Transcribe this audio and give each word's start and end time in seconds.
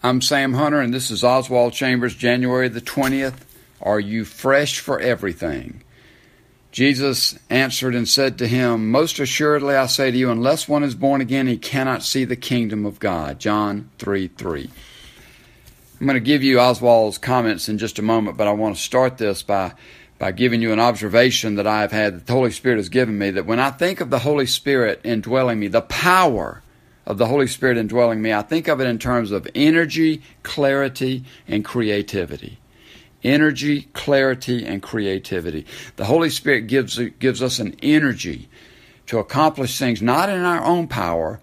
I'm 0.00 0.20
Sam 0.20 0.52
Hunter, 0.52 0.80
and 0.80 0.94
this 0.94 1.10
is 1.10 1.24
Oswald 1.24 1.72
Chambers, 1.72 2.14
January 2.14 2.68
the 2.68 2.80
20th. 2.80 3.34
Are 3.82 3.98
you 3.98 4.24
fresh 4.24 4.78
for 4.78 5.00
everything? 5.00 5.82
Jesus 6.70 7.36
answered 7.50 7.96
and 7.96 8.06
said 8.06 8.38
to 8.38 8.46
him, 8.46 8.92
Most 8.92 9.18
assuredly 9.18 9.74
I 9.74 9.86
say 9.86 10.12
to 10.12 10.16
you, 10.16 10.30
unless 10.30 10.68
one 10.68 10.84
is 10.84 10.94
born 10.94 11.20
again, 11.20 11.48
he 11.48 11.58
cannot 11.58 12.04
see 12.04 12.24
the 12.24 12.36
kingdom 12.36 12.86
of 12.86 13.00
God. 13.00 13.40
John 13.40 13.90
3 13.98 14.28
3. 14.28 14.70
I'm 15.98 16.06
going 16.06 16.14
to 16.14 16.20
give 16.20 16.44
you 16.44 16.60
Oswald's 16.60 17.18
comments 17.18 17.68
in 17.68 17.78
just 17.78 17.98
a 17.98 18.02
moment, 18.02 18.36
but 18.36 18.46
I 18.46 18.52
want 18.52 18.76
to 18.76 18.80
start 18.80 19.18
this 19.18 19.42
by, 19.42 19.72
by 20.20 20.30
giving 20.30 20.62
you 20.62 20.72
an 20.72 20.78
observation 20.78 21.56
that 21.56 21.66
I 21.66 21.80
have 21.80 21.90
had 21.90 22.14
that 22.14 22.26
the 22.28 22.34
Holy 22.34 22.52
Spirit 22.52 22.76
has 22.76 22.88
given 22.88 23.18
me. 23.18 23.32
That 23.32 23.46
when 23.46 23.58
I 23.58 23.72
think 23.72 24.00
of 24.00 24.10
the 24.10 24.20
Holy 24.20 24.46
Spirit 24.46 25.00
indwelling 25.02 25.58
me, 25.58 25.66
the 25.66 25.82
power 25.82 26.62
of 27.08 27.16
the 27.16 27.26
Holy 27.26 27.46
Spirit 27.46 27.78
indwelling 27.78 28.20
me, 28.20 28.34
I 28.34 28.42
think 28.42 28.68
of 28.68 28.82
it 28.82 28.86
in 28.86 28.98
terms 28.98 29.32
of 29.32 29.48
energy, 29.54 30.20
clarity, 30.42 31.24
and 31.48 31.64
creativity. 31.64 32.58
Energy, 33.24 33.88
clarity, 33.94 34.66
and 34.66 34.82
creativity. 34.82 35.64
The 35.96 36.04
Holy 36.04 36.28
Spirit 36.28 36.66
gives, 36.66 36.98
gives 37.18 37.42
us 37.42 37.58
an 37.58 37.74
energy 37.82 38.50
to 39.06 39.18
accomplish 39.18 39.78
things 39.78 40.02
not 40.02 40.28
in 40.28 40.42
our 40.42 40.62
own 40.62 40.86
power, 40.86 41.40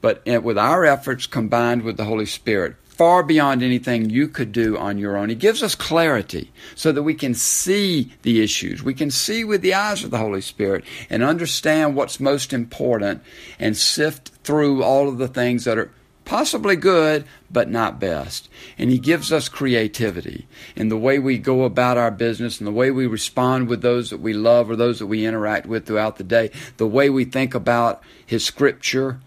but 0.00 0.24
with 0.24 0.56
our 0.56 0.84
efforts 0.84 1.26
combined 1.26 1.82
with 1.82 1.96
the 1.96 2.04
Holy 2.04 2.26
Spirit 2.26 2.76
far 2.96 3.22
beyond 3.22 3.62
anything 3.62 4.10
you 4.10 4.28
could 4.28 4.52
do 4.52 4.76
on 4.76 4.98
your 4.98 5.16
own. 5.16 5.30
He 5.30 5.34
gives 5.34 5.62
us 5.62 5.74
clarity 5.74 6.52
so 6.74 6.92
that 6.92 7.02
we 7.02 7.14
can 7.14 7.34
see 7.34 8.12
the 8.22 8.42
issues. 8.42 8.82
We 8.82 8.94
can 8.94 9.10
see 9.10 9.44
with 9.44 9.62
the 9.62 9.74
eyes 9.74 10.04
of 10.04 10.10
the 10.10 10.18
Holy 10.18 10.42
Spirit 10.42 10.84
and 11.08 11.22
understand 11.22 11.96
what's 11.96 12.20
most 12.20 12.52
important 12.52 13.22
and 13.58 13.76
sift 13.76 14.28
through 14.44 14.82
all 14.82 15.08
of 15.08 15.18
the 15.18 15.28
things 15.28 15.64
that 15.64 15.78
are 15.78 15.90
possibly 16.24 16.76
good, 16.76 17.24
but 17.50 17.70
not 17.70 17.98
best. 17.98 18.48
And 18.76 18.90
He 18.90 18.98
gives 18.98 19.32
us 19.32 19.48
creativity 19.48 20.46
in 20.76 20.88
the 20.88 20.98
way 20.98 21.18
we 21.18 21.38
go 21.38 21.64
about 21.64 21.98
our 21.98 22.10
business 22.10 22.58
and 22.58 22.66
the 22.66 22.72
way 22.72 22.90
we 22.90 23.06
respond 23.06 23.68
with 23.68 23.82
those 23.82 24.10
that 24.10 24.20
we 24.20 24.34
love 24.34 24.70
or 24.70 24.76
those 24.76 24.98
that 24.98 25.06
we 25.06 25.24
interact 25.24 25.66
with 25.66 25.86
throughout 25.86 26.18
the 26.18 26.24
day, 26.24 26.50
the 26.76 26.86
way 26.86 27.08
we 27.08 27.24
think 27.24 27.54
about 27.54 28.02
His 28.24 28.44
Scripture 28.44 29.18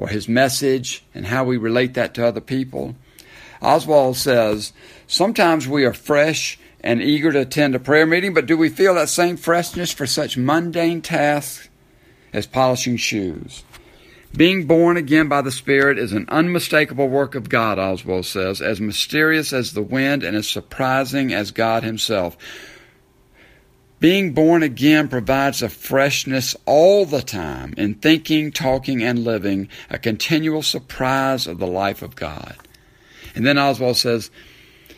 or 0.00 0.08
his 0.08 0.28
message 0.28 1.04
and 1.14 1.26
how 1.26 1.44
we 1.44 1.58
relate 1.58 1.94
that 1.94 2.14
to 2.14 2.26
other 2.26 2.40
people. 2.40 2.96
Oswald 3.60 4.16
says, 4.16 4.72
Sometimes 5.06 5.68
we 5.68 5.84
are 5.84 5.92
fresh 5.92 6.58
and 6.80 7.02
eager 7.02 7.30
to 7.30 7.40
attend 7.40 7.74
a 7.74 7.78
prayer 7.78 8.06
meeting, 8.06 8.32
but 8.32 8.46
do 8.46 8.56
we 8.56 8.70
feel 8.70 8.94
that 8.94 9.10
same 9.10 9.36
freshness 9.36 9.92
for 9.92 10.06
such 10.06 10.38
mundane 10.38 11.02
tasks 11.02 11.68
as 12.32 12.46
polishing 12.46 12.96
shoes? 12.96 13.62
Being 14.34 14.66
born 14.66 14.96
again 14.96 15.28
by 15.28 15.42
the 15.42 15.50
Spirit 15.50 15.98
is 15.98 16.12
an 16.12 16.24
unmistakable 16.28 17.08
work 17.08 17.34
of 17.34 17.50
God, 17.50 17.78
Oswald 17.78 18.24
says, 18.24 18.62
as 18.62 18.80
mysterious 18.80 19.52
as 19.52 19.72
the 19.72 19.82
wind 19.82 20.22
and 20.22 20.34
as 20.34 20.48
surprising 20.48 21.34
as 21.34 21.50
God 21.50 21.82
Himself. 21.82 22.38
Being 24.00 24.32
born 24.32 24.62
again 24.62 25.08
provides 25.08 25.60
a 25.60 25.68
freshness 25.68 26.56
all 26.64 27.04
the 27.04 27.20
time 27.20 27.74
in 27.76 27.94
thinking, 27.94 28.50
talking, 28.50 29.02
and 29.02 29.24
living, 29.24 29.68
a 29.90 29.98
continual 29.98 30.62
surprise 30.62 31.46
of 31.46 31.58
the 31.58 31.66
life 31.66 32.00
of 32.00 32.16
God. 32.16 32.56
And 33.34 33.46
then 33.46 33.58
Oswald 33.58 33.98
says, 33.98 34.30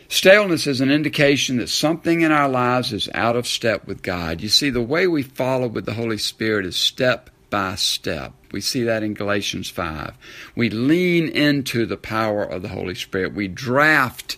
Staleness 0.09 0.67
is 0.67 0.81
an 0.81 0.91
indication 0.91 1.57
that 1.57 1.69
something 1.69 2.21
in 2.21 2.31
our 2.31 2.49
lives 2.49 2.93
is 2.93 3.09
out 3.15 3.35
of 3.35 3.47
step 3.47 3.87
with 3.87 4.03
God. 4.03 4.41
You 4.41 4.51
see, 4.51 4.71
the 4.71 4.83
way 4.83 5.07
we 5.07 5.23
follow 5.23 5.67
with 5.67 5.87
the 5.87 5.95
Holy 5.95 6.19
Spirit 6.19 6.67
is 6.67 6.77
step 6.77 7.31
by 7.51 7.75
step. 7.75 8.35
We 8.53 8.61
see 8.61 8.83
that 8.85 9.03
in 9.03 9.15
Galatians 9.15 9.71
5. 9.71 10.13
We 10.55 10.71
lean 10.71 11.29
into 11.29 11.87
the 11.87 11.97
power 11.97 12.45
of 12.45 12.63
the 12.63 12.69
Holy 12.69 12.95
Spirit. 12.95 13.35
We 13.35 13.49
draft 13.49 14.37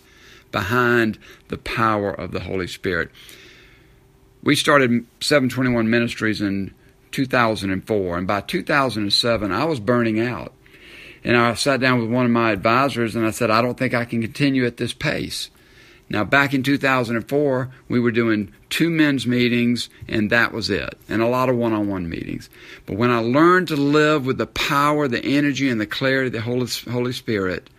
behind 0.53 1.19
the 1.49 1.59
power 1.59 2.13
of 2.13 2.31
the 2.31 2.41
Holy 2.41 2.69
Spirit. 2.69 3.11
We 4.45 4.57
started 4.57 5.07
721 5.21 5.89
Ministries 5.89 6.43
in 6.43 6.75
2004, 7.13 8.19
and 8.19 8.27
by 8.27 8.43
2007, 8.43 9.51
I 9.51 9.65
was 9.65 9.81
burning 9.81 10.21
out. 10.21 10.53
And 11.25 11.35
I 11.35 11.55
sat 11.55 11.81
down 11.81 11.99
with 11.99 12.11
one 12.11 12.27
of 12.27 12.31
my 12.31 12.53
advisors 12.53 13.17
and 13.17 13.27
I 13.27 13.31
said, 13.31 13.51
I 13.51 13.63
don't 13.63 13.79
think 13.79 13.95
I 13.95 14.05
can 14.05 14.21
continue 14.21 14.67
at 14.67 14.77
this 14.77 14.93
pace. 14.93 15.49
Now, 16.11 16.25
back 16.25 16.53
in 16.53 16.63
2004, 16.63 17.71
we 17.89 17.99
were 17.99 18.11
doing 18.11 18.53
two 18.69 18.91
men's 18.91 19.27
meetings, 19.27 19.89
and 20.07 20.29
that 20.29 20.53
was 20.53 20.69
it, 20.69 20.99
and 21.09 21.23
a 21.23 21.27
lot 21.27 21.49
of 21.49 21.57
one 21.57 21.73
on 21.73 21.89
one 21.89 22.11
meetings. 22.11 22.51
But 22.85 22.99
when 22.99 23.11
I 23.11 23.21
learned 23.21 23.69
to 23.69 23.77
live 23.77 24.27
with 24.27 24.37
the 24.37 24.47
power, 24.47 25.09
the 25.09 25.25
energy, 25.25 25.71
and 25.71 25.81
the 25.81 25.87
clarity 25.87 26.27
of 26.27 26.35
the 26.35 26.43
Holy, 26.43 26.69
Holy 26.93 27.15
Spirit, 27.15 27.71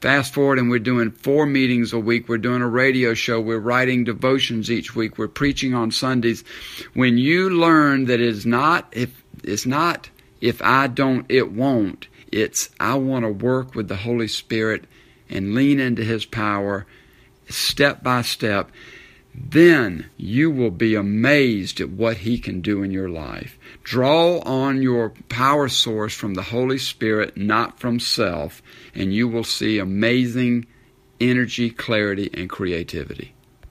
Fast 0.00 0.34
forward, 0.34 0.58
and 0.58 0.68
we're 0.68 0.78
doing 0.78 1.10
four 1.10 1.46
meetings 1.46 1.92
a 1.92 1.98
week. 1.98 2.28
We're 2.28 2.38
doing 2.38 2.60
a 2.60 2.68
radio 2.68 3.14
show. 3.14 3.40
We're 3.40 3.58
writing 3.58 4.04
devotions 4.04 4.70
each 4.70 4.94
week. 4.94 5.16
We're 5.16 5.26
preaching 5.26 5.72
on 5.74 5.90
Sundays. 5.90 6.44
When 6.92 7.16
you 7.16 7.48
learn 7.48 8.04
that 8.06 8.20
it's 8.20 8.44
not 8.44 8.88
if 8.92 9.22
it's 9.42 9.64
not 9.64 10.10
if 10.40 10.60
I 10.62 10.86
don't, 10.86 11.24
it 11.30 11.50
won't. 11.50 12.08
It's 12.30 12.68
I 12.78 12.94
want 12.96 13.24
to 13.24 13.30
work 13.30 13.74
with 13.74 13.88
the 13.88 13.96
Holy 13.96 14.28
Spirit 14.28 14.84
and 15.30 15.54
lean 15.54 15.80
into 15.80 16.04
His 16.04 16.26
power, 16.26 16.86
step 17.48 18.02
by 18.02 18.22
step 18.22 18.70
then 19.38 20.06
you 20.16 20.50
will 20.50 20.70
be 20.70 20.94
amazed 20.94 21.80
at 21.80 21.90
what 21.90 22.18
He 22.18 22.38
can 22.38 22.60
do 22.60 22.82
in 22.82 22.90
your 22.90 23.08
life. 23.08 23.58
Draw 23.82 24.38
on 24.40 24.82
your 24.82 25.10
power 25.28 25.68
source 25.68 26.14
from 26.14 26.34
the 26.34 26.42
Holy 26.42 26.78
Spirit, 26.78 27.36
not 27.36 27.78
from 27.78 28.00
self, 28.00 28.62
and 28.94 29.14
you 29.14 29.28
will 29.28 29.44
see 29.44 29.78
amazing 29.78 30.66
energy, 31.20 31.70
clarity, 31.70 32.30
and 32.32 32.48
creativity. 32.48 33.35